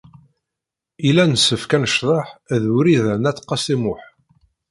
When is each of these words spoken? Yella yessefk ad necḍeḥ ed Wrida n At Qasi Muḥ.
Yella 1.05 1.23
yessefk 1.27 1.71
ad 1.75 1.81
necḍeḥ 1.83 2.27
ed 2.53 2.63
Wrida 2.73 3.13
n 3.17 3.29
At 3.29 3.39
Qasi 3.49 3.75
Muḥ. 3.81 4.01